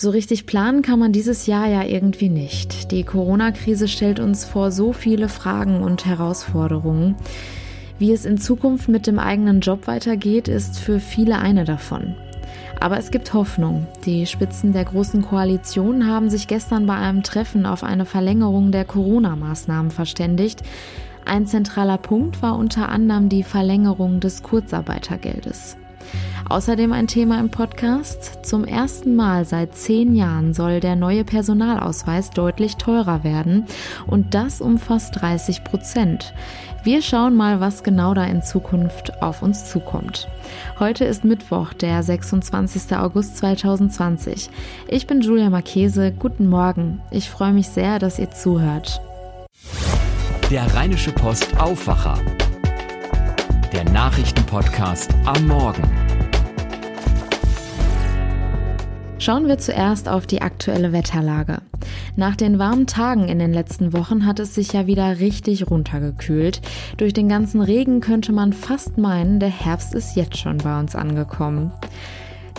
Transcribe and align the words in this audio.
So 0.00 0.08
richtig 0.08 0.46
planen 0.46 0.80
kann 0.80 0.98
man 0.98 1.12
dieses 1.12 1.44
Jahr 1.44 1.68
ja 1.68 1.84
irgendwie 1.84 2.30
nicht. 2.30 2.90
Die 2.90 3.04
Corona-Krise 3.04 3.86
stellt 3.86 4.18
uns 4.18 4.46
vor 4.46 4.72
so 4.72 4.94
viele 4.94 5.28
Fragen 5.28 5.82
und 5.82 6.06
Herausforderungen. 6.06 7.16
Wie 7.98 8.10
es 8.10 8.24
in 8.24 8.38
Zukunft 8.38 8.88
mit 8.88 9.06
dem 9.06 9.18
eigenen 9.18 9.60
Job 9.60 9.86
weitergeht, 9.86 10.48
ist 10.48 10.78
für 10.78 11.00
viele 11.00 11.38
eine 11.38 11.64
davon. 11.64 12.14
Aber 12.80 12.96
es 12.96 13.10
gibt 13.10 13.34
Hoffnung. 13.34 13.86
Die 14.06 14.24
Spitzen 14.24 14.72
der 14.72 14.86
Großen 14.86 15.20
Koalition 15.20 16.06
haben 16.06 16.30
sich 16.30 16.48
gestern 16.48 16.86
bei 16.86 16.94
einem 16.94 17.22
Treffen 17.22 17.66
auf 17.66 17.84
eine 17.84 18.06
Verlängerung 18.06 18.72
der 18.72 18.86
Corona-Maßnahmen 18.86 19.90
verständigt. 19.90 20.62
Ein 21.26 21.46
zentraler 21.46 21.98
Punkt 21.98 22.40
war 22.40 22.56
unter 22.56 22.88
anderem 22.88 23.28
die 23.28 23.42
Verlängerung 23.42 24.20
des 24.20 24.42
Kurzarbeitergeldes. 24.42 25.76
Außerdem 26.48 26.92
ein 26.92 27.06
Thema 27.06 27.38
im 27.38 27.50
Podcast. 27.50 28.44
Zum 28.44 28.64
ersten 28.64 29.14
Mal 29.14 29.44
seit 29.44 29.76
zehn 29.76 30.16
Jahren 30.16 30.52
soll 30.52 30.80
der 30.80 30.96
neue 30.96 31.24
Personalausweis 31.24 32.30
deutlich 32.30 32.76
teurer 32.76 33.22
werden 33.22 33.66
und 34.06 34.34
das 34.34 34.60
um 34.60 34.78
fast 34.78 35.20
30 35.20 35.62
Prozent. 35.62 36.34
Wir 36.82 37.02
schauen 37.02 37.36
mal, 37.36 37.60
was 37.60 37.84
genau 37.84 38.14
da 38.14 38.24
in 38.24 38.42
Zukunft 38.42 39.22
auf 39.22 39.42
uns 39.42 39.70
zukommt. 39.70 40.28
Heute 40.78 41.04
ist 41.04 41.24
Mittwoch, 41.24 41.72
der 41.74 42.02
26. 42.02 42.96
August 42.96 43.36
2020. 43.36 44.50
Ich 44.88 45.06
bin 45.06 45.20
Julia 45.20 45.50
Marchese. 45.50 46.10
Guten 46.10 46.48
Morgen. 46.48 47.02
Ich 47.10 47.28
freue 47.28 47.52
mich 47.52 47.68
sehr, 47.68 47.98
dass 47.98 48.18
ihr 48.18 48.30
zuhört. 48.30 49.00
Der 50.50 50.74
Rheinische 50.74 51.12
Post 51.12 51.60
Aufwacher. 51.60 52.18
Der 53.72 53.84
Nachrichtenpodcast 53.84 55.14
am 55.26 55.46
Morgen. 55.46 55.84
Schauen 59.20 59.46
wir 59.46 59.58
zuerst 59.58 60.08
auf 60.08 60.26
die 60.26 60.42
aktuelle 60.42 60.92
Wetterlage. 60.92 61.62
Nach 62.16 62.34
den 62.34 62.58
warmen 62.58 62.88
Tagen 62.88 63.28
in 63.28 63.38
den 63.38 63.52
letzten 63.52 63.92
Wochen 63.92 64.26
hat 64.26 64.40
es 64.40 64.56
sich 64.56 64.72
ja 64.72 64.88
wieder 64.88 65.20
richtig 65.20 65.70
runtergekühlt. 65.70 66.60
Durch 66.96 67.12
den 67.12 67.28
ganzen 67.28 67.60
Regen 67.60 68.00
könnte 68.00 68.32
man 68.32 68.52
fast 68.52 68.98
meinen, 68.98 69.38
der 69.38 69.50
Herbst 69.50 69.94
ist 69.94 70.16
jetzt 70.16 70.38
schon 70.38 70.58
bei 70.58 70.80
uns 70.80 70.96
angekommen. 70.96 71.70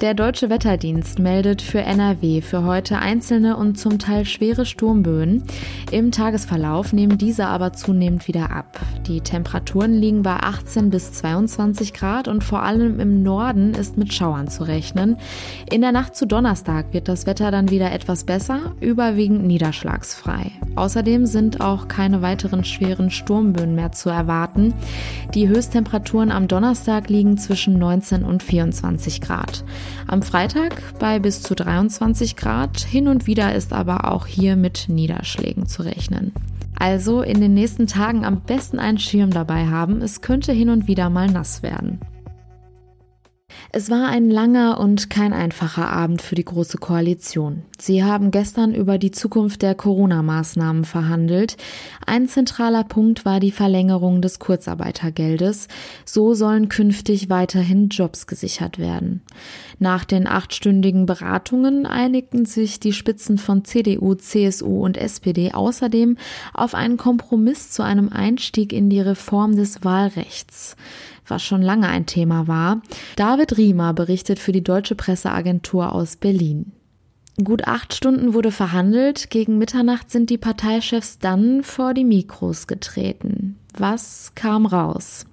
Der 0.01 0.15
Deutsche 0.15 0.49
Wetterdienst 0.49 1.19
meldet 1.19 1.61
für 1.61 1.81
NRW 1.81 2.41
für 2.41 2.63
heute 2.63 2.97
einzelne 2.97 3.55
und 3.55 3.77
zum 3.77 3.99
Teil 3.99 4.25
schwere 4.25 4.65
Sturmböen. 4.65 5.43
Im 5.91 6.09
Tagesverlauf 6.09 6.91
nehmen 6.91 7.19
diese 7.19 7.45
aber 7.45 7.73
zunehmend 7.73 8.27
wieder 8.27 8.49
ab. 8.49 8.79
Die 9.05 9.21
Temperaturen 9.21 9.93
liegen 9.93 10.23
bei 10.23 10.37
18 10.37 10.89
bis 10.89 11.13
22 11.13 11.93
Grad 11.93 12.27
und 12.27 12.43
vor 12.43 12.63
allem 12.63 12.99
im 12.99 13.21
Norden 13.21 13.75
ist 13.75 13.95
mit 13.95 14.11
Schauern 14.11 14.47
zu 14.47 14.63
rechnen. 14.63 15.17
In 15.69 15.81
der 15.81 15.91
Nacht 15.91 16.15
zu 16.15 16.25
Donnerstag 16.25 16.93
wird 16.93 17.07
das 17.07 17.27
Wetter 17.27 17.51
dann 17.51 17.69
wieder 17.69 17.91
etwas 17.91 18.23
besser, 18.23 18.73
überwiegend 18.79 19.45
niederschlagsfrei. 19.45 20.51
Außerdem 20.75 21.27
sind 21.27 21.61
auch 21.61 21.87
keine 21.87 22.23
weiteren 22.23 22.63
schweren 22.63 23.11
Sturmböen 23.11 23.75
mehr 23.75 23.91
zu 23.91 24.09
erwarten. 24.09 24.73
Die 25.35 25.47
Höchsttemperaturen 25.47 26.31
am 26.31 26.47
Donnerstag 26.47 27.07
liegen 27.09 27.37
zwischen 27.37 27.77
19 27.77 28.23
und 28.23 28.41
24 28.41 29.21
Grad. 29.21 29.63
Am 30.07 30.21
Freitag 30.21 30.81
bei 30.99 31.19
bis 31.19 31.41
zu 31.41 31.55
23 31.55 32.35
Grad. 32.35 32.79
Hin 32.79 33.07
und 33.07 33.27
wieder 33.27 33.55
ist 33.55 33.73
aber 33.73 34.11
auch 34.11 34.25
hier 34.25 34.55
mit 34.55 34.85
Niederschlägen 34.89 35.67
zu 35.67 35.83
rechnen. 35.83 36.33
Also 36.77 37.21
in 37.21 37.39
den 37.39 37.53
nächsten 37.53 37.87
Tagen 37.87 38.25
am 38.25 38.41
besten 38.41 38.79
einen 38.79 38.97
Schirm 38.97 39.29
dabei 39.29 39.67
haben. 39.67 40.01
Es 40.01 40.21
könnte 40.21 40.51
hin 40.51 40.69
und 40.69 40.87
wieder 40.87 41.09
mal 41.09 41.27
nass 41.27 41.61
werden. 41.61 41.99
Es 43.71 43.89
war 43.89 44.07
ein 44.07 44.29
langer 44.29 44.79
und 44.79 45.09
kein 45.09 45.33
einfacher 45.33 45.89
Abend 45.89 46.21
für 46.21 46.35
die 46.35 46.45
Große 46.45 46.77
Koalition. 46.77 47.63
Sie 47.79 48.03
haben 48.03 48.31
gestern 48.31 48.73
über 48.73 48.97
die 48.97 49.11
Zukunft 49.11 49.61
der 49.61 49.75
Corona-Maßnahmen 49.75 50.85
verhandelt. 50.85 51.57
Ein 52.05 52.27
zentraler 52.27 52.83
Punkt 52.83 53.25
war 53.25 53.39
die 53.39 53.51
Verlängerung 53.51 54.21
des 54.21 54.39
Kurzarbeitergeldes. 54.39 55.67
So 56.05 56.33
sollen 56.33 56.69
künftig 56.69 57.29
weiterhin 57.29 57.89
Jobs 57.89 58.27
gesichert 58.27 58.77
werden. 58.77 59.21
Nach 59.79 60.05
den 60.05 60.27
achtstündigen 60.27 61.05
Beratungen 61.05 61.85
einigten 61.85 62.45
sich 62.45 62.79
die 62.79 62.93
Spitzen 62.93 63.37
von 63.37 63.65
CDU, 63.65 64.13
CSU 64.13 64.83
und 64.83 64.97
SPD 64.97 65.53
außerdem 65.53 66.17
auf 66.53 66.75
einen 66.75 66.97
Kompromiss 66.97 67.71
zu 67.71 67.83
einem 67.83 68.09
Einstieg 68.09 68.73
in 68.73 68.89
die 68.89 69.01
Reform 69.01 69.55
des 69.55 69.83
Wahlrechts 69.83 70.75
was 71.25 71.43
schon 71.43 71.61
lange 71.61 71.87
ein 71.87 72.05
Thema 72.05 72.47
war. 72.47 72.81
David 73.15 73.57
Riemer 73.57 73.93
berichtet 73.93 74.39
für 74.39 74.51
die 74.51 74.63
Deutsche 74.63 74.95
Presseagentur 74.95 75.93
aus 75.93 76.15
Berlin. 76.15 76.71
Gut 77.43 77.67
acht 77.67 77.93
Stunden 77.93 78.33
wurde 78.33 78.51
verhandelt. 78.51 79.29
Gegen 79.29 79.57
Mitternacht 79.57 80.11
sind 80.11 80.29
die 80.29 80.37
Parteichefs 80.37 81.17
dann 81.17 81.63
vor 81.63 81.93
die 81.93 82.03
Mikros 82.03 82.67
getreten. 82.67 83.57
Was 83.77 84.33
kam 84.35 84.65
raus? 84.65 85.25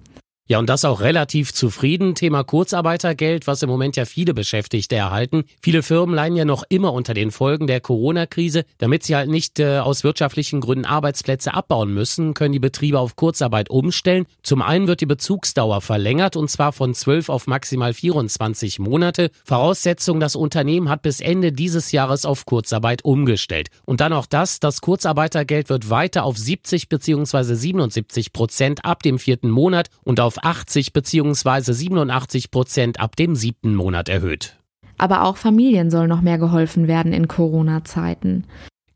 Ja, 0.51 0.57
und 0.57 0.67
das 0.67 0.83
auch 0.83 0.99
relativ 0.99 1.53
zufrieden. 1.53 2.15
Thema 2.15 2.43
Kurzarbeitergeld, 2.43 3.45
was 3.45 3.61
im 3.61 3.69
Moment 3.69 3.95
ja 3.97 4.05
viele 4.05 4.33
Beschäftigte 4.33 4.95
erhalten. 4.95 5.43
Viele 5.61 5.83
Firmen 5.83 6.15
leiden 6.15 6.35
ja 6.35 6.43
noch 6.43 6.63
immer 6.69 6.91
unter 6.91 7.13
den 7.13 7.29
Folgen 7.29 7.67
der 7.67 7.81
Corona-Krise. 7.81 8.65
Damit 8.79 9.03
sie 9.03 9.15
halt 9.15 9.29
nicht 9.29 9.59
äh, 9.59 9.77
aus 9.77 10.03
wirtschaftlichen 10.03 10.59
Gründen 10.59 10.85
Arbeitsplätze 10.85 11.53
abbauen 11.53 11.93
müssen, 11.93 12.33
können 12.33 12.53
die 12.53 12.59
Betriebe 12.59 12.97
auf 12.97 13.15
Kurzarbeit 13.15 13.69
umstellen. 13.69 14.25
Zum 14.41 14.63
einen 14.63 14.87
wird 14.87 15.01
die 15.01 15.05
Bezugsdauer 15.05 15.81
verlängert 15.81 16.35
und 16.35 16.49
zwar 16.49 16.73
von 16.73 16.95
12 16.95 17.29
auf 17.29 17.45
maximal 17.45 17.93
24 17.93 18.79
Monate. 18.79 19.29
Voraussetzung, 19.45 20.19
das 20.19 20.35
Unternehmen 20.35 20.89
hat 20.89 21.03
bis 21.03 21.21
Ende 21.21 21.51
dieses 21.51 21.91
Jahres 21.91 22.25
auf 22.25 22.47
Kurzarbeit 22.47 23.05
umgestellt. 23.05 23.69
Und 23.85 24.01
dann 24.01 24.13
auch 24.13 24.25
das, 24.25 24.59
das 24.59 24.81
Kurzarbeitergeld 24.81 25.69
wird 25.69 25.91
weiter 25.91 26.23
auf 26.23 26.39
70 26.39 26.89
bzw. 26.89 27.53
77 27.53 28.33
Prozent 28.33 28.83
ab 28.83 29.03
dem 29.03 29.19
vierten 29.19 29.51
Monat 29.51 29.89
und 30.03 30.19
auf 30.19 30.38
80 30.41 30.93
bzw. 30.93 31.73
87 31.73 32.51
Prozent 32.51 32.99
ab 32.99 33.15
dem 33.15 33.35
siebten 33.35 33.75
Monat 33.75 34.09
erhöht. 34.09 34.57
Aber 34.97 35.23
auch 35.23 35.37
Familien 35.37 35.89
soll 35.89 36.07
noch 36.07 36.21
mehr 36.21 36.37
geholfen 36.37 36.87
werden 36.87 37.13
in 37.13 37.27
Corona-Zeiten. 37.27 38.45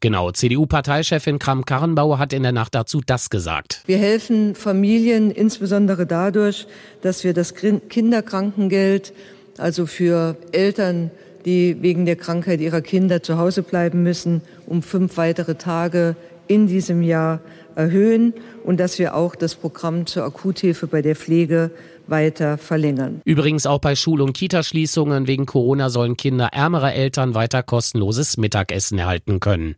Genau, 0.03 0.31
CDU-Parteichefin 0.31 1.39
Kram-Karrenbauer 1.39 2.19
hat 2.19 2.33
in 2.33 2.43
der 2.43 2.51
Nacht 2.51 2.75
dazu 2.75 2.99
das 3.05 3.29
gesagt. 3.29 3.83
Wir 3.85 3.97
helfen 3.97 4.53
Familien 4.53 5.31
insbesondere 5.31 6.05
dadurch, 6.05 6.67
dass 7.01 7.23
wir 7.23 7.33
das 7.33 7.53
Kinderkrankengeld, 7.55 9.13
also 9.57 9.85
für 9.85 10.35
Eltern, 10.51 11.09
die 11.45 11.81
wegen 11.81 12.05
der 12.05 12.17
Krankheit 12.17 12.59
ihrer 12.59 12.81
Kinder 12.81 13.23
zu 13.23 13.37
Hause 13.37 13.63
bleiben 13.63 14.03
müssen, 14.03 14.41
um 14.65 14.81
fünf 14.81 15.15
weitere 15.15 15.55
Tage 15.55 16.17
in 16.53 16.67
diesem 16.67 17.01
Jahr 17.01 17.41
erhöhen 17.75 18.33
und 18.63 18.79
dass 18.79 18.99
wir 18.99 19.15
auch 19.15 19.35
das 19.35 19.55
Programm 19.55 20.05
zur 20.05 20.23
Akuthilfe 20.23 20.87
bei 20.87 21.01
der 21.01 21.15
Pflege 21.15 21.71
weiter 22.07 22.57
verlängern. 22.57 23.21
Übrigens 23.25 23.65
auch 23.65 23.79
bei 23.79 23.95
Schul- 23.95 24.21
und 24.21 24.33
Kitaschließungen 24.33 25.27
wegen 25.27 25.45
Corona 25.45 25.89
sollen 25.89 26.17
Kinder 26.17 26.49
ärmerer 26.51 26.93
Eltern 26.93 27.33
weiter 27.33 27.63
kostenloses 27.63 28.37
Mittagessen 28.37 28.99
erhalten 28.99 29.39
können. 29.39 29.75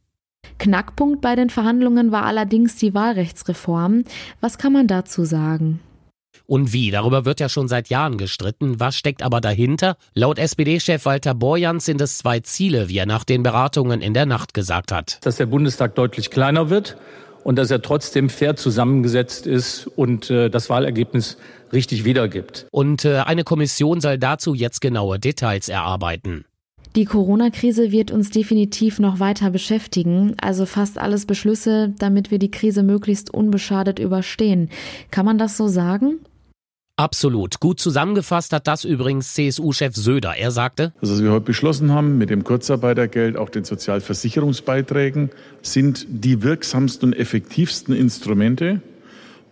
Knackpunkt 0.57 1.21
bei 1.21 1.35
den 1.35 1.49
Verhandlungen 1.49 2.11
war 2.11 2.23
allerdings 2.23 2.75
die 2.75 2.93
Wahlrechtsreform. 2.93 4.03
Was 4.41 4.57
kann 4.57 4.73
man 4.73 4.87
dazu 4.87 5.25
sagen? 5.25 5.79
Und 6.46 6.73
wie? 6.73 6.91
Darüber 6.91 7.25
wird 7.25 7.40
ja 7.40 7.50
schon 7.50 7.68
seit 7.68 7.90
Jahren 7.90 8.18
gestritten. 8.18 8.79
Was 8.79 8.96
steckt 8.96 9.23
aber 9.23 9.41
dahinter? 9.41 9.97
Laut 10.13 10.40
SPD-Chef 10.40 11.06
Walter 11.06 11.34
Borjans 11.34 11.85
sind 11.85 12.01
es 12.01 12.18
zwei 12.18 12.40
Ziele, 12.40 12.90
wie 12.90 12.97
er 12.97 13.06
nach 13.06 13.23
den 13.23 13.44
Beratungen 13.44 14.01
in 14.01 14.13
der 14.13 14.25
Nacht 14.25 14.53
gesagt 14.53 14.91
hat. 14.91 15.19
Dass 15.25 15.38
der 15.38 15.47
Bundestag 15.47 15.96
deutlich 15.96 16.29
kleiner 16.29 16.69
wird 16.69 16.97
und 17.44 17.57
dass 17.57 17.69
er 17.69 17.81
trotzdem 17.81 18.29
fair 18.29 18.56
zusammengesetzt 18.56 19.46
ist 19.46 19.88
und 19.96 20.29
äh, 20.31 20.50
das 20.50 20.69
Wahlergebnis 20.69 21.38
richtig 21.73 22.03
wiedergibt. 22.03 22.66
Und 22.72 23.06
äh, 23.06 23.17
eine 23.19 23.44
Kommission 23.44 24.02
soll 24.02 24.17
dazu 24.17 24.53
jetzt 24.53 24.81
genaue 24.81 25.19
Details 25.19 25.69
erarbeiten. 25.69 26.46
Die 26.95 27.03
Corona-Krise 27.03 27.91
wird 27.91 28.09
uns 28.11 28.29
definitiv 28.29 28.99
noch 28.99 29.19
weiter 29.19 29.49
beschäftigen, 29.49 30.34
also 30.40 30.66
fast 30.66 30.97
alles 30.97 31.25
Beschlüsse, 31.25 31.93
damit 31.99 32.31
wir 32.31 32.40
die 32.40 32.52
Krise 32.52 32.84
möglichst 32.84 33.34
unbeschadet 33.34 33.99
überstehen. 33.99 34.69
Kann 35.11 35.25
man 35.25 35.37
das 35.37 35.58
so 35.58 35.67
sagen? 35.67 36.19
Absolut. 36.96 37.59
Gut 37.59 37.81
zusammengefasst 37.81 38.53
hat 38.53 38.67
das 38.67 38.85
übrigens 38.85 39.34
CSU-Chef 39.34 39.93
Söder. 39.93 40.37
Er 40.37 40.52
sagte, 40.52 40.93
das, 41.02 41.11
was 41.11 41.22
wir 41.22 41.31
heute 41.31 41.43
beschlossen 41.43 41.91
haben 41.91 42.17
mit 42.17 42.29
dem 42.29 42.46
Kurzarbeitergeld, 42.46 43.35
auch 43.35 43.49
den 43.49 43.66
Sozialversicherungsbeiträgen, 43.66 45.31
sind 45.61 46.05
die 46.08 46.43
wirksamsten 46.43 47.09
und 47.09 47.19
effektivsten 47.19 47.93
Instrumente, 47.93 48.79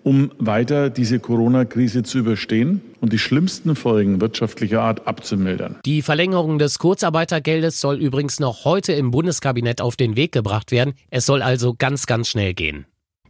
um 0.04 0.32
weiter 0.38 0.90
diese 0.90 1.20
Corona-Krise 1.20 2.04
zu 2.04 2.20
überstehen 2.20 2.82
und 3.02 3.14
die 3.14 3.20
schlimmsten 3.20 3.76
Folgen 3.76 4.22
wirtschaftlicher 4.22 4.82
Art 4.82 5.08
abzumildern. 5.08 5.78
Die 5.86 6.02
Verlängerung 6.02 6.60
des 6.60 6.80
Kurzarbeitergeldes 6.80 7.80
soll 7.80 7.98
übrigens 7.98 8.40
noch 8.40 8.66
heute 8.66 8.94
im 8.94 9.12
Bundeskabinett 9.12 9.82
auf 9.82 9.96
den 9.96 10.16
Weg 10.16 10.32
gebracht 10.32 10.72
werden. 10.72 10.94
Es 11.10 11.26
soll 11.26 11.42
also 11.42 11.74
ganz, 11.78 12.06
ganz 12.06 12.28
schnell 12.28 12.54
gehen. 12.54 12.86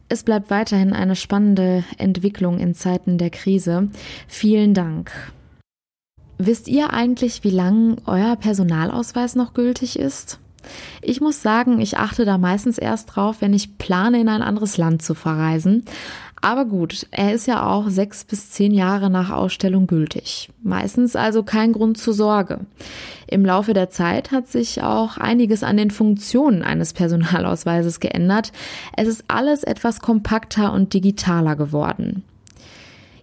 Es 0.08 0.22
bleibt 0.22 0.50
weiterhin 0.50 0.92
eine 0.92 1.16
spannende 1.16 1.84
Entwicklung 1.96 2.58
in 2.58 2.74
Zeiten 2.74 3.16
der 3.18 3.30
Krise. 3.30 3.88
Vielen 4.28 4.74
Dank. 4.74 5.12
Wisst 6.36 6.68
ihr 6.68 6.92
eigentlich, 6.92 7.44
wie 7.44 7.50
lang 7.50 7.96
euer 8.06 8.36
Personalausweis 8.36 9.34
noch 9.34 9.54
gültig 9.54 9.98
ist? 9.98 10.40
Ich 11.02 11.20
muss 11.20 11.42
sagen, 11.42 11.80
ich 11.80 11.98
achte 11.98 12.24
da 12.24 12.38
meistens 12.38 12.78
erst 12.78 13.14
drauf, 13.14 13.36
wenn 13.40 13.54
ich 13.54 13.78
plane, 13.78 14.20
in 14.20 14.28
ein 14.28 14.42
anderes 14.42 14.76
Land 14.76 15.02
zu 15.02 15.14
verreisen. 15.14 15.84
Aber 16.44 16.66
gut, 16.66 17.06
er 17.10 17.32
ist 17.32 17.46
ja 17.46 17.66
auch 17.66 17.88
sechs 17.88 18.22
bis 18.22 18.50
zehn 18.50 18.74
Jahre 18.74 19.08
nach 19.08 19.30
Ausstellung 19.30 19.86
gültig. 19.86 20.50
Meistens 20.62 21.16
also 21.16 21.42
kein 21.42 21.72
Grund 21.72 21.96
zur 21.96 22.12
Sorge. 22.12 22.60
Im 23.26 23.46
Laufe 23.46 23.72
der 23.72 23.88
Zeit 23.88 24.30
hat 24.30 24.48
sich 24.48 24.82
auch 24.82 25.16
einiges 25.16 25.62
an 25.62 25.78
den 25.78 25.90
Funktionen 25.90 26.62
eines 26.62 26.92
Personalausweises 26.92 27.98
geändert. 27.98 28.52
Es 28.94 29.08
ist 29.08 29.24
alles 29.26 29.64
etwas 29.64 30.00
kompakter 30.00 30.74
und 30.74 30.92
digitaler 30.92 31.56
geworden. 31.56 32.24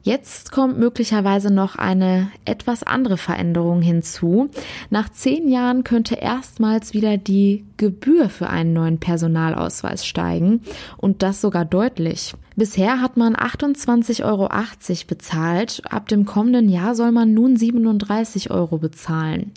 Jetzt 0.04 0.52
kommt 0.52 0.80
möglicherweise 0.80 1.54
noch 1.54 1.76
eine 1.76 2.32
etwas 2.44 2.82
andere 2.82 3.18
Veränderung 3.18 3.84
hinzu. 3.84 4.50
Nach 4.90 5.10
zehn 5.10 5.48
Jahren 5.48 5.84
könnte 5.84 6.16
erstmals 6.16 6.94
wieder 6.94 7.18
die 7.18 7.66
Gebühr 7.78 8.30
für 8.30 8.50
einen 8.50 8.74
neuen 8.74 9.00
Personalausweis 9.00 10.06
steigen 10.06 10.62
und 10.98 11.22
das 11.22 11.40
sogar 11.40 11.66
deutlich. 11.66 12.34
Bisher 12.56 13.00
hat 13.00 13.16
man 13.16 13.36
28,80 13.36 14.26
Euro 14.26 14.50
bezahlt. 15.06 15.84
Ab 15.90 16.08
dem 16.08 16.26
kommenden 16.26 16.70
Jahr 16.70 16.96
soll 16.96 17.12
man 17.12 17.36
nun 17.36 17.56
37 17.56 18.50
Euro 18.50 18.80
bezahlen. 18.80 19.52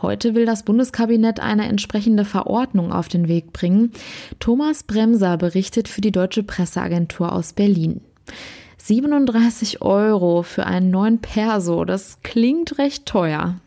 Heute 0.00 0.34
will 0.34 0.46
das 0.46 0.64
Bundeskabinett 0.64 1.38
eine 1.38 1.68
entsprechende 1.68 2.24
Verordnung 2.24 2.92
auf 2.92 3.08
den 3.08 3.28
Weg 3.28 3.52
bringen. 3.52 3.92
Thomas 4.40 4.82
Bremser 4.84 5.36
berichtet 5.36 5.86
für 5.86 6.00
die 6.00 6.12
Deutsche 6.12 6.42
Presseagentur 6.42 7.30
aus 7.30 7.52
Berlin. 7.52 8.00
37 8.84 9.80
Euro 9.80 10.42
für 10.42 10.66
einen 10.66 10.90
neuen 10.90 11.20
Perso, 11.20 11.84
das 11.84 12.18
klingt 12.24 12.78
recht 12.78 13.06
teuer. 13.06 13.60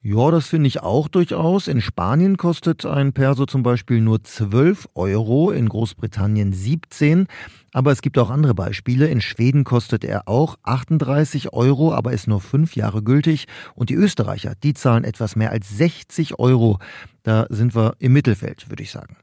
Ja, 0.00 0.30
das 0.30 0.46
finde 0.46 0.68
ich 0.68 0.80
auch 0.80 1.08
durchaus. 1.08 1.66
In 1.66 1.80
Spanien 1.80 2.36
kostet 2.36 2.86
ein 2.86 3.12
Perso 3.12 3.46
zum 3.46 3.64
Beispiel 3.64 4.00
nur 4.00 4.22
12 4.22 4.88
Euro, 4.94 5.50
in 5.50 5.68
Großbritannien 5.68 6.52
17. 6.52 7.26
Aber 7.72 7.90
es 7.90 8.00
gibt 8.00 8.16
auch 8.16 8.30
andere 8.30 8.54
Beispiele. 8.54 9.08
In 9.08 9.20
Schweden 9.20 9.64
kostet 9.64 10.04
er 10.04 10.28
auch 10.28 10.56
38 10.62 11.52
Euro, 11.52 11.92
aber 11.92 12.12
ist 12.12 12.28
nur 12.28 12.40
fünf 12.40 12.76
Jahre 12.76 13.02
gültig. 13.02 13.46
Und 13.74 13.90
die 13.90 13.96
Österreicher, 13.96 14.54
die 14.62 14.72
zahlen 14.72 15.02
etwas 15.02 15.34
mehr 15.34 15.50
als 15.50 15.68
60 15.68 16.38
Euro. 16.38 16.78
Da 17.24 17.46
sind 17.50 17.74
wir 17.74 17.96
im 17.98 18.12
Mittelfeld, 18.12 18.70
würde 18.70 18.84
ich 18.84 18.92
sagen. 18.92 19.16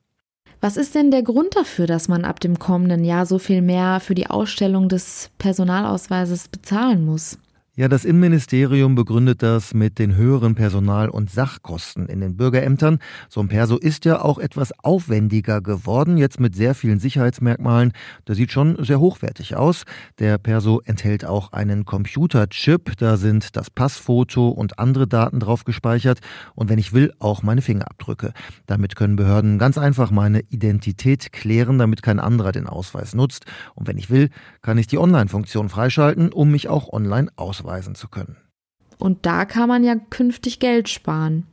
Was 0.60 0.76
ist 0.76 0.96
denn 0.96 1.12
der 1.12 1.22
Grund 1.22 1.56
dafür, 1.56 1.86
dass 1.86 2.08
man 2.08 2.26
ab 2.26 2.40
dem 2.40 2.58
kommenden 2.58 3.06
Jahr 3.06 3.26
so 3.26 3.38
viel 3.38 3.62
mehr 3.62 4.00
für 4.00 4.16
die 4.16 4.28
Ausstellung 4.28 4.90
des 4.90 5.30
Personalausweises 5.38 6.48
bezahlen 6.48 7.06
muss? 7.06 7.38
Ja, 7.80 7.88
das 7.88 8.06
Innenministerium 8.06 8.96
begründet 8.96 9.44
das 9.44 9.76
mit 9.76 10.00
den 10.00 10.16
höheren 10.16 10.56
Personal- 10.56 11.10
und 11.10 11.30
Sachkosten 11.30 12.08
in 12.08 12.22
den 12.22 12.36
Bürgerämtern. 12.36 12.98
So 13.30 13.40
ein 13.40 13.50
Perso 13.50 13.78
ist 13.78 14.04
ja 14.04 14.20
auch 14.20 14.40
etwas 14.40 14.74
aufwendiger 14.84 15.62
geworden, 15.62 16.18
jetzt 16.18 16.40
mit 16.40 16.56
sehr 16.56 16.74
vielen 16.74 16.98
Sicherheitsmerkmalen. 16.98 17.92
Der 18.28 18.34
sieht 18.34 18.52
schon 18.52 18.84
sehr 18.84 19.00
hochwertig 19.00 19.56
aus. 19.58 19.84
Der 20.18 20.40
Perso 20.40 20.82
enthält 20.86 21.24
auch 21.24 21.52
einen 21.52 21.86
Computerchip. 21.86 22.98
Da 22.98 23.16
sind 23.16 23.56
das 23.56 23.70
Passfoto 23.70 24.50
und 24.50 24.80
andere 24.80 25.08
Daten 25.08 25.40
drauf 25.40 25.64
gespeichert. 25.64 26.22
Und 26.56 26.72
wenn 26.72 26.80
ich 26.80 26.94
will, 26.94 27.14
auch 27.20 27.44
meine 27.44 27.62
Fingerabdrücke. 27.62 28.34
Damit 28.66 28.96
können 28.96 29.18
Behörden 29.18 29.60
ganz 29.60 29.78
einfach 29.78 30.10
meine 30.10 30.40
Identität 30.50 31.32
klären, 31.32 31.78
damit 31.78 32.02
kein 32.02 32.20
anderer 32.20 32.54
den 32.54 32.66
Ausweis 32.66 33.14
nutzt. 33.14 33.46
Und 33.76 33.88
wenn 33.88 34.00
ich 34.00 34.10
will, 34.10 34.32
kann 34.64 34.80
ich 34.80 34.88
die 34.88 34.98
Online-Funktion 34.98 35.70
freischalten, 35.70 36.34
um 36.34 36.50
mich 36.50 36.70
auch 36.70 36.92
online 36.92 37.30
auszuweisen 37.36 37.67
nachweisen 37.68 37.96
zu 37.96 38.08
können. 38.08 38.38
Und 38.98 39.26
da 39.26 39.46
kann 39.46 39.70
man 39.70 39.84
ja 39.84 39.96
künftig 39.96 40.60
Geld 40.60 40.90
sparen. 40.90 41.46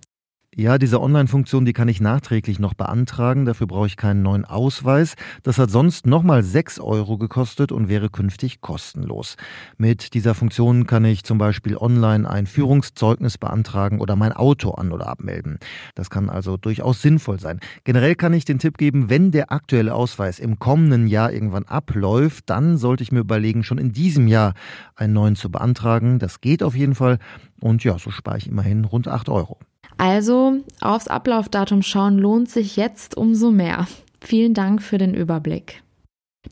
Ja, 0.57 0.79
diese 0.79 1.01
Online-Funktion, 1.01 1.65
die 1.65 1.73
kann 1.73 1.89
ich 1.89 2.01
nachträglich 2.01 2.61
noch 2.61 2.75
beantragen. 2.75 3.45
Dafür 3.45 3.67
brauche 3.67 3.89
ich 3.89 3.97
keinen 3.97 4.23
neuen 4.23 4.45
Ausweis. 4.45 5.17
Das 5.43 5.59
hat 5.59 5.69
sonst 5.69 6.07
nochmal 6.07 6.45
6 6.45 6.79
Euro 6.79 7.19
gekostet 7.19 7.73
und 7.73 7.89
wäre 7.89 8.09
künftig 8.09 8.61
kostenlos. 8.61 9.35
Mit 9.79 10.15
dieser 10.15 10.33
Funktion 10.33 10.87
kann 10.87 11.05
ich 11.07 11.25
zum 11.25 11.39
Beispiel 11.39 11.77
online 11.77 12.31
ein 12.31 12.47
Führungszeugnis 12.47 13.37
beantragen 13.37 14.01
oder 14.01 14.15
mein 14.15 14.33
Auto 14.33 14.71
an- 14.71 14.93
oder 14.93 15.09
abmelden. 15.09 15.59
Das 15.97 16.09
kann 16.09 16.31
also 16.31 16.57
durchaus 16.57 17.03
sinnvoll 17.03 17.41
sein. 17.41 17.59
Generell 17.83 18.15
kann 18.15 18.33
ich 18.33 18.45
den 18.45 18.61
Tipp 18.61 18.79
geben, 18.79 19.11
wenn 19.11 19.33
der 19.33 19.51
aktuelle 19.51 19.93
Ausweis 19.93 20.39
im 20.39 20.61
kommenden 20.61 21.09
Jahr 21.09 21.33
irgendwann 21.33 21.65
abläuft, 21.65 22.49
dann 22.49 22.77
sollte 22.77 23.03
ich 23.03 23.11
mir 23.11 23.21
überlegen, 23.21 23.65
schon 23.65 23.79
in 23.79 23.93
diesem 23.93 24.29
Jahr 24.29 24.55
einen 24.95 25.15
neuen 25.15 25.35
zu 25.35 25.51
beantragen. 25.51 26.21
Das 26.21 26.41
geht 26.41 26.63
auf 26.63 26.77
jeden 26.77 26.95
Fall. 26.95 27.19
Und 27.61 27.83
ja, 27.83 27.99
so 27.99 28.13
spare 28.13 28.39
ich 28.39 28.47
immerhin 28.47 28.85
rund 28.85 29.09
8 29.09 29.29
Euro. 29.31 29.59
Also 29.97 30.59
aufs 30.81 31.09
Ablaufdatum 31.09 31.83
schauen 31.83 32.19
lohnt 32.19 32.51
sich 32.51 32.77
jetzt 32.77 33.17
umso 33.17 33.51
mehr. 33.51 33.87
Vielen 34.21 34.55
Dank 34.55 34.83
für 34.83 34.99
den 34.99 35.15
Überblick. 35.15 35.83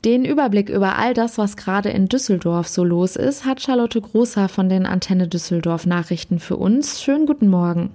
Den 0.05 0.25
Überblick 0.25 0.69
über 0.69 0.97
all 0.97 1.13
das, 1.13 1.37
was 1.37 1.55
gerade 1.55 1.89
in 1.89 2.07
Düsseldorf 2.07 2.67
so 2.67 2.83
los 2.83 3.15
ist, 3.15 3.45
hat 3.45 3.61
Charlotte 3.61 4.01
Großer 4.01 4.49
von 4.49 4.67
den 4.67 4.85
Antenne 4.85 5.27
Düsseldorf 5.27 5.85
Nachrichten 5.85 6.39
für 6.39 6.57
uns. 6.57 7.01
Schönen 7.01 7.25
guten 7.25 7.47
Morgen. 7.47 7.91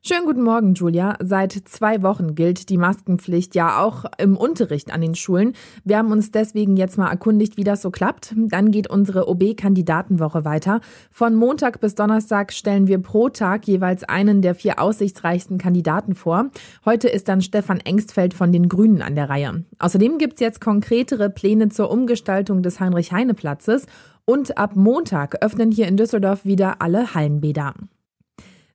Schönen 0.00 0.26
guten 0.26 0.42
Morgen, 0.42 0.74
Julia. 0.74 1.16
Seit 1.20 1.52
zwei 1.52 2.02
Wochen 2.02 2.36
gilt 2.36 2.70
die 2.70 2.78
Maskenpflicht 2.78 3.56
ja 3.56 3.82
auch 3.82 4.04
im 4.16 4.36
Unterricht 4.36 4.92
an 4.92 5.00
den 5.00 5.16
Schulen. 5.16 5.54
Wir 5.84 5.98
haben 5.98 6.12
uns 6.12 6.30
deswegen 6.30 6.76
jetzt 6.76 6.96
mal 6.96 7.10
erkundigt, 7.10 7.56
wie 7.56 7.64
das 7.64 7.82
so 7.82 7.90
klappt. 7.90 8.32
Dann 8.36 8.70
geht 8.70 8.88
unsere 8.88 9.28
OB-Kandidatenwoche 9.28 10.44
weiter. 10.44 10.80
Von 11.10 11.34
Montag 11.34 11.80
bis 11.80 11.96
Donnerstag 11.96 12.52
stellen 12.52 12.86
wir 12.86 13.02
pro 13.02 13.28
Tag 13.28 13.66
jeweils 13.66 14.04
einen 14.04 14.40
der 14.40 14.54
vier 14.54 14.78
aussichtsreichsten 14.78 15.58
Kandidaten 15.58 16.14
vor. 16.14 16.50
Heute 16.84 17.08
ist 17.08 17.28
dann 17.28 17.42
Stefan 17.42 17.80
Engstfeld 17.80 18.34
von 18.34 18.52
den 18.52 18.68
Grünen 18.68 19.02
an 19.02 19.16
der 19.16 19.28
Reihe. 19.28 19.64
Außerdem 19.80 20.18
gibt's 20.18 20.40
jetzt 20.40 20.60
konkretere 20.60 21.28
Pläne 21.28 21.70
zur 21.70 21.90
Umgestaltung 21.90 22.62
des 22.62 22.78
Heinrich-Heine-Platzes. 22.78 23.86
Und 24.24 24.58
ab 24.58 24.76
Montag 24.76 25.42
öffnen 25.42 25.72
hier 25.72 25.88
in 25.88 25.96
Düsseldorf 25.96 26.44
wieder 26.44 26.80
alle 26.80 27.14
Hallenbäder. 27.14 27.74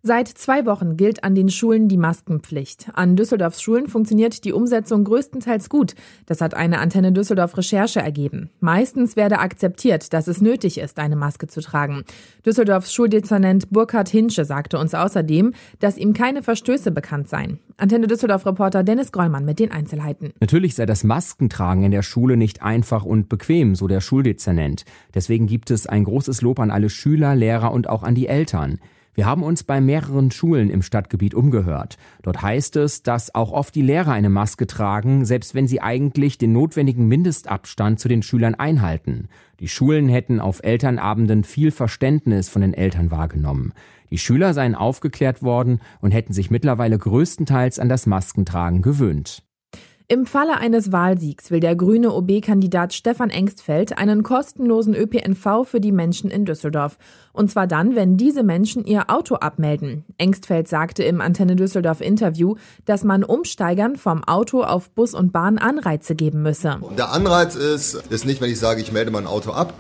Seit 0.06 0.28
zwei 0.28 0.66
Wochen 0.66 0.98
gilt 0.98 1.24
an 1.24 1.34
den 1.34 1.48
Schulen 1.48 1.88
die 1.88 1.96
Maskenpflicht. 1.96 2.88
An 2.94 3.16
Düsseldorfs 3.16 3.62
Schulen 3.62 3.88
funktioniert 3.88 4.44
die 4.44 4.52
Umsetzung 4.52 5.06
größtenteils 5.06 5.70
gut. 5.70 5.96
Das 6.26 6.42
hat 6.42 6.56
eine 6.56 6.80
Antenne 6.80 7.14
Düsseldorf 7.14 7.58
Recherche 7.58 8.02
ergeben. 8.02 8.50
Meistens 8.60 9.16
werde 9.16 9.40
akzeptiert, 9.40 10.12
dass 10.12 10.28
es 10.28 10.42
nötig 10.42 10.78
ist, 10.78 11.00
eine 11.00 11.16
Maske 11.16 11.48
zu 11.48 11.62
tragen. 11.62 12.04
Düsseldorfs 12.46 12.94
Schuldezernent 12.94 13.70
Burkhard 13.70 14.10
Hinsche 14.10 14.44
sagte 14.44 14.78
uns 14.78 14.94
außerdem, 14.94 15.54
dass 15.80 15.98
ihm 15.98 16.12
keine 16.12 16.44
Verstöße 16.44 16.92
bekannt 16.92 17.30
seien. 17.30 17.60
Antenne 17.78 18.08
Düsseldorf 18.08 18.46
Reporter 18.46 18.84
Dennis 18.84 19.14
Grollmann 19.14 19.46
mit 19.46 19.60
den 19.60 19.72
Einzelheiten. 19.72 20.34
Natürlich 20.42 20.76
sei 20.76 20.86
das 20.86 21.06
Maskentragen 21.06 21.86
in 21.86 21.92
der 21.92 22.04
Schule 22.04 22.36
nicht 22.36 22.62
einfach 22.62 23.06
und 23.06 23.30
bequem, 23.30 23.74
so 23.74 23.88
der 23.88 24.02
Schuldezernent. 24.02 24.84
Deswegen 25.16 25.48
gibt 25.48 25.72
es 25.72 25.88
ein 25.88 26.04
großes 26.04 26.42
Lob 26.42 26.60
an 26.60 26.72
alle 26.72 26.90
Schüler, 26.90 27.38
Lehrer 27.38 27.72
und 27.72 27.88
auch 27.88 28.04
an 28.04 28.16
die 28.16 28.28
Eltern. 28.28 28.80
Wir 29.16 29.26
haben 29.26 29.44
uns 29.44 29.64
bei 29.64 29.80
mehreren 29.80 30.32
Schulen 30.32 30.70
im 30.70 30.82
Stadtgebiet 30.82 31.36
umgehört. 31.36 31.98
Dort 32.24 32.42
heißt 32.42 32.76
es, 32.78 33.04
dass 33.04 33.36
auch 33.36 33.52
oft 33.52 33.76
die 33.76 33.84
Lehrer 33.84 34.12
eine 34.12 34.30
Maske 34.30 34.66
tragen, 34.66 35.26
selbst 35.26 35.54
wenn 35.54 35.68
sie 35.68 35.82
eigentlich 35.82 36.38
den 36.40 36.52
notwendigen 36.52 37.08
Mindestabstand 37.08 38.00
zu 38.00 38.08
den 38.08 38.24
Schülern 38.24 38.56
einhalten. 38.56 39.28
Die 39.60 39.68
Schulen 39.68 40.10
hätten 40.10 40.40
auf 40.40 40.64
Elternabenden 40.64 41.44
viel 41.44 41.72
Verständnis 41.72 42.50
von 42.50 42.64
den 42.64 42.74
Eltern 42.74 43.12
wahrgenommen. 43.12 43.74
Die 44.10 44.18
Schüler 44.18 44.54
seien 44.54 44.76
aufgeklärt 44.76 45.44
worden 45.44 45.80
und 46.02 46.12
hätten 46.12 46.34
sich 46.34 46.52
mittlerweile 46.52 46.98
größtenteils 46.98 47.80
an 47.80 47.90
das 47.90 48.06
Maskentragen 48.06 48.82
gewöhnt. 48.82 49.44
Im 50.14 50.28
Falle 50.28 50.60
eines 50.60 50.92
Wahlsiegs 50.92 51.50
will 51.50 51.60
der 51.60 51.76
grüne 51.76 52.14
OB-Kandidat 52.14 52.94
Stefan 52.94 53.32
Engstfeld 53.32 53.98
einen 53.98 54.22
kostenlosen 54.22 54.94
ÖPNV 54.94 55.66
für 55.66 55.80
die 55.80 55.92
Menschen 55.92 56.30
in 56.30 56.46
Düsseldorf. 56.46 57.00
Und 57.32 57.50
zwar 57.50 57.66
dann, 57.66 57.96
wenn 57.96 58.16
diese 58.16 58.44
Menschen 58.44 58.86
ihr 58.86 59.10
Auto 59.10 59.38
abmelden. 59.38 60.06
Engstfeld 60.20 60.68
sagte 60.68 61.02
im 61.02 61.20
Antenne 61.20 61.56
Düsseldorf 61.56 62.00
Interview, 62.00 62.58
dass 62.86 63.04
man 63.04 63.24
Umsteigern 63.24 63.96
vom 63.96 64.24
Auto 64.24 64.62
auf 64.62 64.92
Bus 64.92 65.16
und 65.16 65.34
Bahn 65.34 65.58
Anreize 65.58 66.14
geben 66.14 66.44
müsse. 66.44 66.78
Der 66.96 67.12
Anreiz 67.12 67.56
ist, 67.56 67.96
ist 68.12 68.28
nicht, 68.28 68.40
wenn 68.40 68.52
ich 68.52 68.60
sage, 68.60 68.82
ich 68.82 68.92
melde 68.92 69.10
mein 69.10 69.26
Auto 69.26 69.50
ab, 69.50 69.74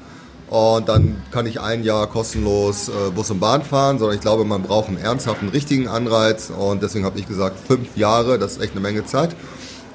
und 0.49 0.87
dann 0.87 1.15
kann 1.31 1.47
ich 1.47 1.59
ein 1.59 1.83
Jahr 1.83 2.05
kostenlos 2.05 2.87
äh, 2.87 3.11
Bus 3.15 3.31
und 3.31 3.39
Bahn 3.39 3.63
fahren, 3.63 3.97
sondern 3.97 4.15
ich 4.15 4.21
glaube, 4.21 4.45
man 4.45 4.61
braucht 4.61 4.87
einen 4.87 4.97
ernsthaften, 4.97 5.49
richtigen 5.49 5.87
Anreiz. 5.87 6.51
Und 6.51 6.83
deswegen 6.83 7.05
habe 7.05 7.17
ich 7.17 7.27
gesagt, 7.27 7.57
fünf 7.65 7.97
Jahre, 7.97 8.37
das 8.37 8.53
ist 8.53 8.61
echt 8.61 8.73
eine 8.73 8.81
Menge 8.81 9.03
Zeit. 9.03 9.35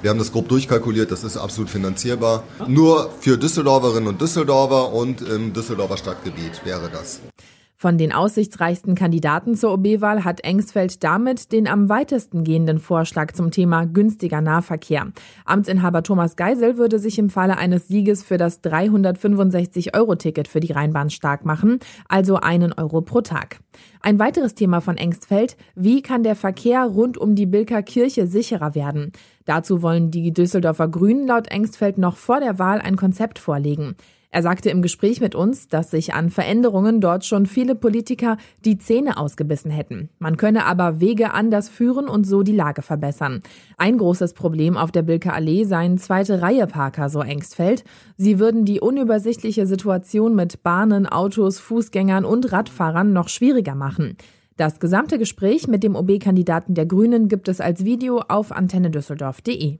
Wir 0.01 0.09
haben 0.09 0.19
das 0.19 0.31
grob 0.31 0.47
durchkalkuliert, 0.47 1.11
das 1.11 1.23
ist 1.23 1.35
absolut 1.35 1.69
finanzierbar. 1.69 2.43
Nur 2.67 3.09
für 3.19 3.37
Düsseldorferinnen 3.37 4.07
und 4.07 4.21
Düsseldorfer 4.21 4.93
und 4.93 5.21
im 5.21 5.51
Düsseldorfer 5.51 5.97
Stadtgebiet 5.97 6.65
wäre 6.65 6.89
das. 6.89 7.19
Von 7.81 7.97
den 7.97 8.11
aussichtsreichsten 8.11 8.93
Kandidaten 8.93 9.55
zur 9.55 9.71
OB-Wahl 9.71 10.25
hat 10.25 10.43
Engsfeld 10.43 11.01
damit 11.01 11.53
den 11.53 11.65
am 11.65 11.87
weitesten 11.87 12.43
gehenden 12.43 12.77
Vorschlag 12.77 13.31
zum 13.31 13.51
Thema 13.51 13.85
günstiger 13.85 14.41
Nahverkehr. 14.41 15.13
Amtsinhaber 15.45 16.03
Thomas 16.03 16.35
Geisel 16.35 16.75
würde 16.75 16.99
sich 16.99 17.17
im 17.17 17.29
Falle 17.29 17.57
eines 17.57 17.87
Sieges 17.87 18.21
für 18.21 18.35
das 18.35 18.61
365-Euro-Ticket 18.65 20.49
für 20.49 20.59
die 20.59 20.73
Rheinbahn 20.73 21.09
stark 21.09 21.45
machen, 21.45 21.79
also 22.09 22.35
einen 22.35 22.73
Euro 22.73 22.99
pro 22.99 23.21
Tag. 23.21 23.61
Ein 24.01 24.19
weiteres 24.19 24.55
Thema 24.55 24.81
von 24.81 24.97
Engstfeld, 24.97 25.55
wie 25.73 26.01
kann 26.01 26.23
der 26.23 26.35
Verkehr 26.35 26.83
rund 26.83 27.17
um 27.17 27.33
die 27.33 27.45
Bilker 27.45 27.81
Kirche 27.81 28.27
sicherer 28.27 28.75
werden? 28.75 29.13
Dazu 29.45 29.81
wollen 29.81 30.11
die 30.11 30.33
Düsseldorfer 30.33 30.89
Grünen 30.89 31.27
laut 31.27 31.47
Engstfeld 31.47 31.97
noch 31.97 32.17
vor 32.17 32.41
der 32.41 32.59
Wahl 32.59 32.81
ein 32.81 32.97
Konzept 32.97 33.39
vorlegen. 33.39 33.95
Er 34.31 34.43
sagte 34.43 34.69
im 34.69 34.83
Gespräch 34.83 35.21
mit 35.21 35.33
uns, 35.33 35.69
dass 35.69 35.89
sich 35.89 36.13
an 36.13 36.29
Veränderungen 36.29 37.01
dort 37.01 37.25
schon 37.25 37.47
viele 37.47 37.73
Politiker 37.73 38.37
die 38.63 38.77
Zähne 38.77 39.17
ausgebissen 39.17 39.71
hätten. 39.71 40.09
Man 40.19 40.37
könne 40.37 40.65
aber 40.65 40.99
Wege 40.99 41.33
anders 41.33 41.67
führen 41.67 42.07
und 42.07 42.25
so 42.25 42.43
die 42.43 42.55
Lage 42.55 42.83
verbessern. 42.83 43.41
Ein 43.77 43.97
großes 43.97 44.33
Problem 44.33 44.77
auf 44.77 44.91
der 44.91 45.01
Bilker 45.01 45.33
Allee 45.33 45.63
seien 45.63 45.97
zweite 45.97 46.43
Reihe 46.43 46.67
Parker, 46.67 47.09
so 47.09 47.21
Engstfeld. 47.21 47.83
Sie 48.17 48.37
würden 48.37 48.65
die 48.65 48.79
unübersichtliche 48.79 49.65
Situation 49.65 50.35
mit 50.35 50.61
Bahnen, 50.61 51.07
Autos, 51.07 51.57
Fußgängern 51.59 52.23
und 52.23 52.51
Radfahrern 52.51 53.11
noch 53.11 53.29
schwieriger 53.29 53.73
machen. 53.73 54.15
Das 54.57 54.79
gesamte 54.79 55.17
Gespräch 55.17 55.67
mit 55.67 55.83
dem 55.83 55.95
OB-Kandidaten 55.95 56.75
der 56.75 56.85
Grünen 56.85 57.29
gibt 57.29 57.47
es 57.47 57.61
als 57.61 57.83
Video 57.83 58.21
auf 58.27 58.51
antennedüsseldorf.de. 58.51 59.79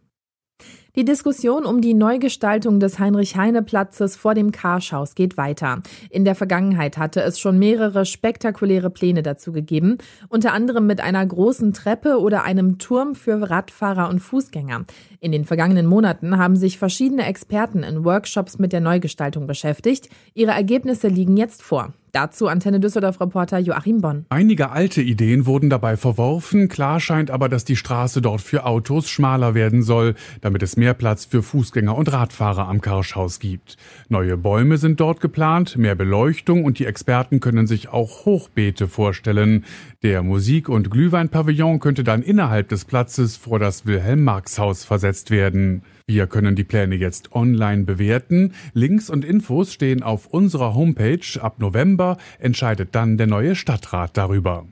Die 1.00 1.06
Diskussion 1.06 1.66
um 1.66 1.80
die 1.80 1.94
Neugestaltung 1.94 2.82
des 2.82 3.00
Heinrich-Heine-Platzes 3.00 4.18
vor 4.18 4.34
dem 4.34 4.52
Karschhaus 4.52 5.16
geht 5.16 5.38
weiter. 5.38 5.82
In 6.10 6.26
der 6.26 6.36
Vergangenheit 6.36 6.98
hatte 6.98 7.22
es 7.22 7.40
schon 7.40 7.58
mehrere 7.58 8.06
spektakuläre 8.06 8.90
Pläne 8.90 9.24
dazu 9.24 9.54
gegeben, 9.54 10.00
unter 10.28 10.52
anderem 10.52 10.88
mit 10.88 11.00
einer 11.00 11.26
großen 11.26 11.72
Treppe 11.72 12.20
oder 12.20 12.44
einem 12.44 12.80
Turm 12.80 13.16
für 13.16 13.50
Radfahrer 13.50 14.10
und 14.10 14.20
Fußgänger. 14.20 14.84
In 15.22 15.32
den 15.32 15.46
vergangenen 15.46 15.86
Monaten 15.86 16.38
haben 16.38 16.58
sich 16.58 16.78
verschiedene 16.78 17.26
Experten 17.28 17.84
in 17.84 18.04
Workshops 18.04 18.60
mit 18.60 18.74
der 18.74 18.82
Neugestaltung 18.82 19.48
beschäftigt. 19.48 20.10
Ihre 20.34 20.52
Ergebnisse 20.52 21.08
liegen 21.08 21.38
jetzt 21.38 21.64
vor. 21.64 21.94
Dazu 22.12 22.48
Antenne 22.48 22.80
Düsseldorf-Reporter 22.80 23.60
Joachim 23.60 24.02
Bonn. 24.02 24.26
Einige 24.30 24.72
alte 24.72 25.02
Ideen 25.02 25.46
wurden 25.46 25.70
dabei 25.70 25.96
verworfen. 25.96 26.68
Klar 26.68 27.00
scheint 27.00 27.30
aber, 27.30 27.50
dass 27.50 27.66
die 27.66 27.76
Straße 27.76 28.22
dort 28.22 28.42
für 28.42 28.66
Autos 28.66 29.10
schmaler 29.10 29.54
werden 29.54 29.84
soll, 29.84 30.16
damit 30.42 30.64
es 30.64 30.78
mehr 30.78 30.94
Platz 30.94 31.26
für 31.26 31.44
Fußgänger 31.44 31.96
und 31.96 32.12
Radfahrer 32.12 32.68
am 32.68 32.82
Karschhaus 32.82 33.40
gibt. 33.40 33.78
Neue 34.08 34.38
Bäume 34.38 34.78
sind 34.78 35.00
dort 35.00 35.22
geplant, 35.22 35.78
mehr 35.78 35.96
Beleuchtung 35.96 36.66
und 36.66 36.80
die 36.80 36.86
Experten 36.86 37.40
können 37.40 37.68
sich 37.68 37.90
auch 37.90 38.26
Hochbeete 38.26 38.88
vorstellen. 38.88 39.66
Der 40.02 40.24
Musik- 40.24 40.70
und 40.70 40.90
Glühweinpavillon 40.90 41.80
könnte 41.80 42.04
dann 42.04 42.24
innerhalb 42.24 42.70
des 42.70 42.86
Platzes 42.86 43.38
vor 43.38 43.60
das 43.60 43.86
Wilhelm-Marx-Haus 43.86 44.86
versetzt 44.86 45.30
werden. 45.30 45.84
Wir 46.10 46.26
können 46.26 46.56
die 46.56 46.64
Pläne 46.64 46.96
jetzt 46.96 47.34
online 47.34 47.84
bewerten. 47.84 48.54
Links 48.74 49.12
und 49.12 49.24
Infos 49.24 49.72
stehen 49.72 50.02
auf 50.02 50.26
unserer 50.26 50.74
Homepage. 50.74 51.40
Ab 51.40 51.60
November 51.60 52.18
entscheidet 52.40 52.96
dann 52.96 53.20
der 53.20 53.28
neue 53.28 53.54
Stadtrat 53.54 54.18
darüber. 54.18 54.66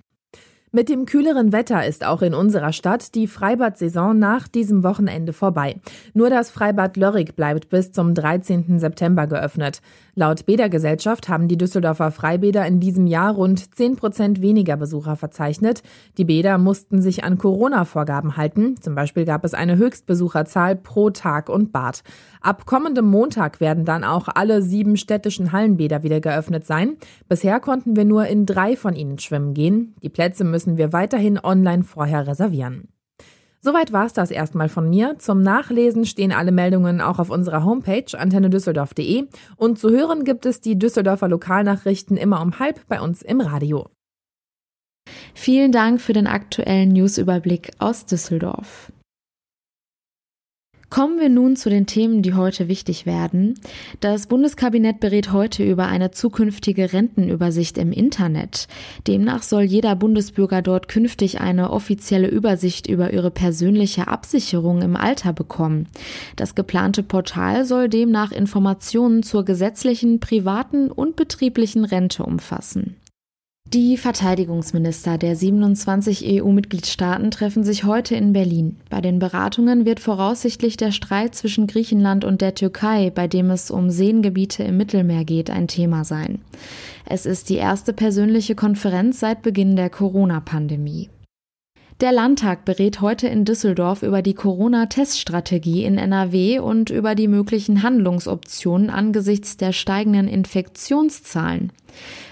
Mit 0.71 0.89
dem 0.89 1.05
kühleren 1.05 1.51
Wetter 1.51 1.85
ist 1.85 2.03
auch 2.03 2.23
in 2.23 2.33
unserer 2.33 2.73
Stadt 2.73 3.13
die 3.13 3.27
Freibad-Saison 3.27 4.17
nach 4.17 4.47
diesem 4.47 4.83
Wochenende 4.83 5.31
vorbei. 5.31 5.75
Nur 6.15 6.31
das 6.31 6.49
Freibad 6.49 6.97
Lörrig 6.97 7.35
bleibt 7.35 7.69
bis 7.69 7.91
zum 7.91 8.15
13. 8.15 8.79
September 8.79 9.27
geöffnet. 9.27 9.81
Laut 10.19 10.47
Bädergesellschaft 10.47 11.29
haben 11.29 11.47
die 11.47 11.59
Düsseldorfer 11.59 12.09
Freibäder 12.09 12.65
in 12.65 12.79
diesem 12.79 13.05
Jahr 13.05 13.35
rund 13.35 13.75
10 13.75 13.97
Prozent 13.97 14.41
weniger 14.41 14.75
Besucher 14.75 15.15
verzeichnet. 15.15 15.83
Die 16.17 16.25
Bäder 16.25 16.57
mussten 16.57 17.03
sich 17.03 17.23
an 17.23 17.37
Corona-Vorgaben 17.37 18.35
halten. 18.35 18.81
Zum 18.81 18.95
Beispiel 18.95 19.25
gab 19.25 19.45
es 19.45 19.53
eine 19.53 19.77
Höchstbesucherzahl 19.77 20.75
pro 20.75 21.11
Tag 21.11 21.49
und 21.49 21.71
Bad. 21.71 22.01
Ab 22.41 22.65
kommendem 22.65 23.05
Montag 23.05 23.61
werden 23.61 23.85
dann 23.85 24.03
auch 24.03 24.27
alle 24.27 24.63
sieben 24.63 24.97
städtischen 24.97 25.51
Hallenbäder 25.51 26.01
wieder 26.01 26.19
geöffnet 26.19 26.65
sein. 26.65 26.97
Bisher 27.29 27.59
konnten 27.59 27.95
wir 27.95 28.03
nur 28.03 28.25
in 28.25 28.47
drei 28.47 28.75
von 28.75 28.95
ihnen 28.95 29.19
schwimmen 29.19 29.53
gehen. 29.53 29.93
Die 30.01 30.09
Plätze 30.09 30.43
müssen 30.43 30.77
wir 30.77 30.93
weiterhin 30.93 31.37
online 31.37 31.83
vorher 31.83 32.25
reservieren. 32.25 32.87
Soweit 33.59 33.91
war's 33.91 34.13
das 34.13 34.31
erstmal 34.31 34.69
von 34.69 34.89
mir. 34.89 35.17
Zum 35.17 35.41
Nachlesen 35.41 36.05
stehen 36.05 36.31
alle 36.31 36.51
Meldungen 36.51 37.01
auch 37.01 37.19
auf 37.19 37.29
unserer 37.29 37.63
Homepage 37.63 38.17
antennedüsseldorf.de 38.17 39.25
und 39.55 39.79
zu 39.79 39.89
hören 39.89 40.23
gibt 40.23 40.45
es 40.45 40.61
die 40.61 40.77
Düsseldorfer 40.77 41.27
Lokalnachrichten 41.27 42.17
immer 42.17 42.41
um 42.41 42.59
halb 42.59 42.87
bei 42.87 43.01
uns 43.01 43.21
im 43.21 43.41
Radio. 43.41 43.89
Vielen 45.33 45.71
Dank 45.71 46.01
für 46.01 46.13
den 46.13 46.27
aktuellen 46.27 46.89
Newsüberblick 46.89 47.71
aus 47.79 48.05
Düsseldorf. 48.05 48.91
Kommen 50.89 51.19
wir 51.19 51.27
nun 51.27 51.57
zu 51.57 51.69
den 51.69 51.85
Themen, 51.85 52.21
die 52.21 52.33
heute 52.33 52.69
wichtig 52.69 53.05
werden. 53.05 53.55
Das 53.99 54.27
Bundeskabinett 54.27 55.01
berät 55.01 55.33
heute 55.33 55.63
über 55.63 55.87
eine 55.87 56.11
zukünftige 56.11 56.93
Rentenübersicht 56.93 57.77
im 57.77 57.91
Internet. 57.91 58.67
Demnach 59.05 59.43
soll 59.43 59.63
jeder 59.63 59.97
Bundesbürger 59.97 60.61
dort 60.61 60.87
künftig 60.87 61.41
eine 61.41 61.71
offizielle 61.71 62.29
Übersicht 62.29 62.87
über 62.87 63.11
ihre 63.11 63.31
persönliche 63.31 64.07
Absicherung 64.07 64.81
im 64.81 64.95
Alter 64.95 65.33
bekommen. 65.33 65.89
Das 66.37 66.55
geplante 66.55 67.03
Portal 67.03 67.65
soll 67.65 67.89
demnach 67.89 68.31
Informationen 68.31 69.23
zur 69.23 69.43
gesetzlichen, 69.43 70.21
privaten 70.21 70.89
und 70.89 71.17
betrieblichen 71.17 71.83
Rente 71.83 72.23
umfassen. 72.23 72.95
Die 73.73 73.97
Verteidigungsminister 73.97 75.17
der 75.17 75.35
27 75.35 76.41
EU-Mitgliedstaaten 76.41 77.31
treffen 77.31 77.65
sich 77.65 77.83
heute 77.83 78.15
in 78.15 78.31
Berlin. 78.31 78.77
Bei 78.89 79.01
den 79.01 79.19
Beratungen 79.19 79.85
wird 79.85 79.99
voraussichtlich 79.99 80.77
der 80.77 80.93
Streit 80.93 81.35
zwischen 81.35 81.67
Griechenland 81.67 82.23
und 82.23 82.39
der 82.39 82.55
Türkei, 82.55 83.09
bei 83.09 83.27
dem 83.27 83.49
es 83.49 83.69
um 83.69 83.89
Seengebiete 83.89 84.63
im 84.63 84.77
Mittelmeer 84.77 85.25
geht, 85.25 85.49
ein 85.49 85.67
Thema 85.67 86.05
sein. 86.05 86.39
Es 87.03 87.25
ist 87.25 87.49
die 87.49 87.55
erste 87.55 87.91
persönliche 87.91 88.55
Konferenz 88.55 89.19
seit 89.19 89.41
Beginn 89.41 89.75
der 89.75 89.89
Corona-Pandemie. 89.89 91.09
Der 91.99 92.11
Landtag 92.11 92.63
berät 92.63 93.01
heute 93.01 93.27
in 93.27 93.43
Düsseldorf 93.43 94.03
über 94.03 94.21
die 94.21 94.35
Corona-Teststrategie 94.35 95.83
in 95.83 95.97
NRW 95.97 96.59
und 96.59 96.91
über 96.91 97.15
die 97.15 97.27
möglichen 97.27 97.81
Handlungsoptionen 97.81 98.91
angesichts 98.91 99.57
der 99.57 99.71
steigenden 99.71 100.27
Infektionszahlen. 100.27 101.71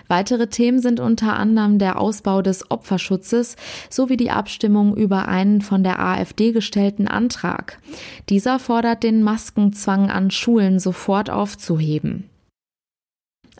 Weitere 0.07 0.45
Themen 0.49 0.79
sind 0.81 0.99
unter 0.99 1.35
anderem 1.35 1.79
der 1.79 1.99
Ausbau 1.99 2.43
des 2.43 2.69
Opferschutzes 2.69 3.55
sowie 3.89 4.17
die 4.17 4.29
Abstimmung 4.29 4.95
über 4.95 5.27
einen 5.27 5.61
von 5.61 5.83
der 5.83 5.99
AfD 5.99 6.51
gestellten 6.51 7.07
Antrag. 7.07 7.79
Dieser 8.29 8.59
fordert 8.59 9.01
den 9.01 9.23
Maskenzwang 9.23 10.11
an 10.11 10.29
Schulen 10.29 10.77
sofort 10.77 11.31
aufzuheben. 11.31 12.29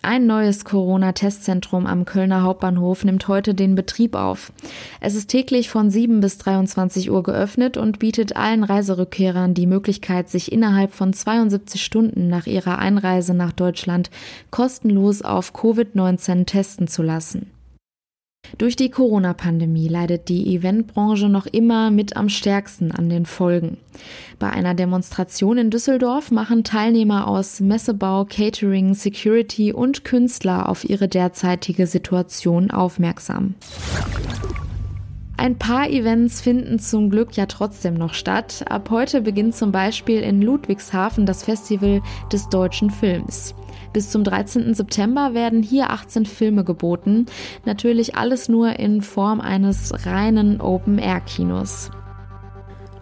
Ein 0.06 0.28
neues 0.28 0.66
Corona-Testzentrum 0.66 1.88
am 1.88 2.06
Kölner 2.06 2.44
Hauptbahnhof 2.44 3.04
nimmt 3.04 3.28
heute 3.28 3.56
den 3.56 3.74
Betrieb 3.74 4.14
auf. 4.14 4.54
Es 5.02 5.16
ist 5.16 5.32
täglich 5.32 5.72
von 5.72 5.90
7 5.90 6.20
bis 6.20 6.38
23 6.38 7.10
Uhr 7.10 7.24
geöffnet 7.24 7.76
und 7.76 7.98
bietet 7.98 8.36
allen 8.36 8.64
Reiserückkehrern 8.64 9.56
die 9.56 9.66
Möglichkeit, 9.66 10.30
sich 10.30 10.52
innerhalb 10.52 10.94
von 10.94 11.12
72 11.12 11.84
Stunden 11.84 12.28
nach 12.28 12.46
ihrer 12.46 12.78
Einreise 12.78 13.34
nach 13.34 13.52
Deutschland 13.52 14.12
kostenlos 14.52 15.24
auf 15.24 15.56
Covid-19 15.56 16.46
testen 16.46 16.88
zu 16.88 17.02
lassen. 17.02 17.55
Durch 18.58 18.76
die 18.76 18.90
Corona-Pandemie 18.90 19.88
leidet 19.88 20.30
die 20.30 20.56
Eventbranche 20.56 21.30
noch 21.30 21.46
immer 21.46 21.92
mit 21.92 22.16
am 22.16 22.30
stärksten 22.30 22.92
an 22.92 23.10
den 23.10 23.26
Folgen. 23.26 23.78
Bei 24.40 24.50
einer 24.50 24.74
Demonstration 24.74 25.58
in 25.58 25.70
Düsseldorf 25.70 26.32
machen 26.32 26.64
Teilnehmer 26.64 27.28
aus 27.28 27.60
Messebau, 27.60 28.26
Catering, 28.26 28.94
Security 28.94 29.74
und 29.74 30.04
Künstler 30.04 30.70
auf 30.70 30.88
ihre 30.90 31.08
derzeitige 31.08 31.88
Situation 31.88 32.72
aufmerksam. 32.72 33.56
Ein 35.38 35.58
paar 35.58 35.90
Events 35.90 36.42
finden 36.42 36.80
zum 36.80 37.10
Glück 37.10 37.36
ja 37.36 37.46
trotzdem 37.46 37.94
noch 37.94 38.14
statt. 38.14 38.64
Ab 38.70 38.90
heute 38.90 39.22
beginnt 39.22 39.56
zum 39.56 39.72
Beispiel 39.72 40.22
in 40.22 40.42
Ludwigshafen 40.42 41.26
das 41.26 41.44
Festival 41.44 42.02
des 42.32 42.48
deutschen 42.50 42.90
Films. 42.90 43.54
Bis 43.96 44.10
zum 44.10 44.26
13. 44.26 44.74
September 44.74 45.34
werden 45.34 45.64
hier 45.64 45.90
18 45.90 46.26
Filme 46.26 46.66
geboten. 46.66 47.28
Natürlich 47.64 48.18
alles 48.18 48.50
nur 48.50 48.78
in 48.78 49.02
Form 49.02 49.40
eines 49.40 50.06
reinen 50.06 50.60
Open-Air-Kinos. 50.60 51.92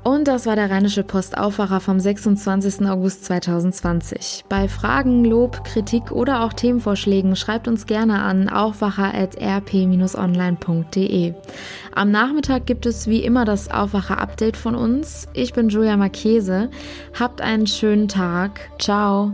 Und 0.04 0.28
das 0.28 0.46
war 0.46 0.56
der 0.56 0.70
Rheinische 0.70 1.04
Postaufwacher 1.04 1.80
vom 1.80 2.00
26. 2.00 2.88
August 2.88 3.26
2020. 3.26 4.46
Bei 4.50 4.68
Fragen, 4.68 5.26
Lob, 5.26 5.64
Kritik 5.64 6.12
oder 6.12 6.44
auch 6.44 6.54
Themenvorschlägen 6.54 7.36
schreibt 7.36 7.68
uns 7.68 7.88
gerne 7.88 8.22
an 8.22 8.50
aufwacher.rp-online.de. 8.50 11.34
Am 11.96 12.12
Nachmittag 12.12 12.68
gibt 12.68 12.86
es 12.86 13.08
wie 13.08 13.24
immer 13.24 13.46
das 13.46 13.72
Aufwacher-Update 13.72 14.58
von 14.58 14.76
uns. 14.76 15.28
Ich 15.34 15.54
bin 15.54 15.70
Julia 15.70 15.98
Marchese. 15.98 16.70
Habt 17.20 17.42
einen 17.42 17.66
schönen 17.66 18.08
Tag. 18.08 18.70
Ciao. 18.78 19.34